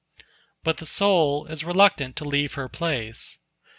But 0.63 0.77
the 0.77 0.87
soul 0.87 1.45
is 1.45 1.63
reluctant 1.63 2.15
to 2.15 2.25
leave 2.25 2.55
her 2.55 2.67
place. 2.67 3.37